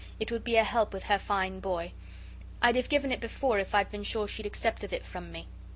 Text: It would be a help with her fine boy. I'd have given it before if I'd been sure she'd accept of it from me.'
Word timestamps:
It 0.19 0.31
would 0.31 0.43
be 0.43 0.55
a 0.55 0.63
help 0.63 0.93
with 0.93 1.03
her 1.03 1.19
fine 1.19 1.59
boy. 1.59 1.91
I'd 2.59 2.75
have 2.75 2.89
given 2.89 3.11
it 3.11 3.19
before 3.19 3.59
if 3.59 3.75
I'd 3.75 3.91
been 3.91 4.01
sure 4.03 4.27
she'd 4.27 4.47
accept 4.47 4.83
of 4.83 4.91
it 4.93 5.05
from 5.05 5.31
me.' 5.31 5.45